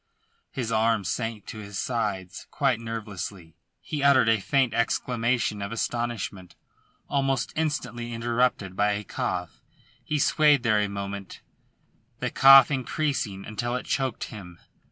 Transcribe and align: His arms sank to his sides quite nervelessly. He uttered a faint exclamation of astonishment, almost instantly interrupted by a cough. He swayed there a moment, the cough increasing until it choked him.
His 0.49 0.71
arms 0.71 1.09
sank 1.09 1.45
to 1.45 1.59
his 1.59 1.77
sides 1.77 2.47
quite 2.49 2.79
nervelessly. 2.79 3.53
He 3.79 4.01
uttered 4.01 4.29
a 4.29 4.39
faint 4.39 4.73
exclamation 4.73 5.61
of 5.61 5.71
astonishment, 5.71 6.55
almost 7.07 7.53
instantly 7.55 8.11
interrupted 8.11 8.75
by 8.75 8.93
a 8.93 9.03
cough. 9.03 9.61
He 10.03 10.17
swayed 10.17 10.63
there 10.63 10.79
a 10.79 10.89
moment, 10.89 11.41
the 12.17 12.31
cough 12.31 12.71
increasing 12.71 13.45
until 13.45 13.75
it 13.75 13.85
choked 13.85 14.23
him. 14.23 14.57